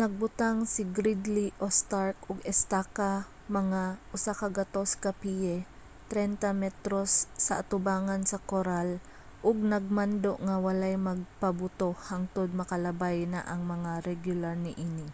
[0.00, 3.10] nagbutang si gridley o stark og estaka
[3.58, 5.56] mga 100 ka piye
[6.10, 6.64] 30 m
[7.46, 8.88] sa atubangan sa koral
[9.48, 15.06] ug nagmando nga walay magpabuto hangtod makalabay na ang mga regular niini